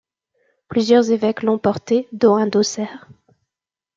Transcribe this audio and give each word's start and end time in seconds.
Plusieurs 0.67 1.11
évêques 1.11 1.43
l'ont 1.43 1.59
porté 1.59 2.07
dont 2.11 2.33
un 2.33 2.47
d'Auxerre. 2.47 3.07